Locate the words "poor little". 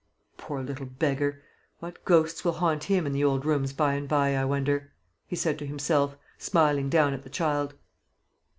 0.35-0.87